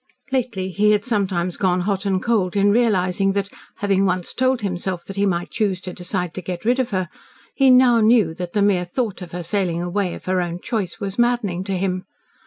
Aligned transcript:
Lately 0.31 0.69
he 0.69 0.93
had 0.93 1.05
sometimes 1.05 1.57
gone 1.57 1.81
hot 1.81 2.07
and 2.07 2.23
cold 2.23 2.55
in 2.55 2.71
realising 2.71 3.33
that, 3.33 3.49
having 3.75 4.03
once 4.03 4.33
told 4.33 4.61
himself 4.61 5.05
that 5.05 5.15
he 5.15 5.27
might 5.27 5.51
choose 5.51 5.79
to 5.81 5.93
decide 5.93 6.33
to 6.33 6.41
get 6.41 6.65
rid 6.65 6.79
of 6.79 6.89
her, 6.89 7.07
he 7.53 7.69
now 7.69 7.99
knew 8.01 8.33
that 8.33 8.53
the 8.53 8.63
mere 8.63 8.83
thought 8.83 9.21
of 9.21 9.31
her 9.31 9.43
sailing 9.43 9.83
away 9.83 10.15
of 10.15 10.25
her 10.25 10.41
own 10.41 10.59
choice 10.59 10.99
was 10.99 11.19
maddening 11.19 11.63
to 11.65 11.77
him. 11.77 12.05